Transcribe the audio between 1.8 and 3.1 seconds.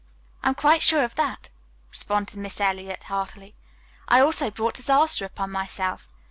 responded Miss Eliot